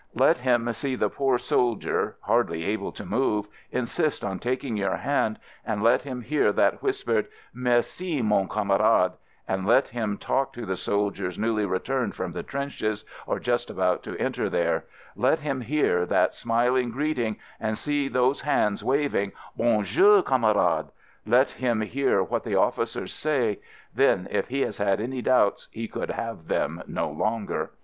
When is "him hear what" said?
21.51-22.43